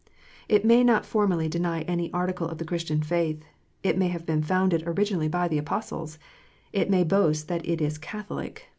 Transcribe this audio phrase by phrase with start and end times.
[0.49, 3.43] It may not formally deny any article of the Christian faith.
[3.83, 6.17] It may have been founded originally by the Apostles.
[6.73, 8.67] It may boast that it is Catholic.